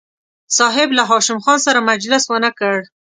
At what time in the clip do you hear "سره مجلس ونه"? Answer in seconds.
1.65-2.49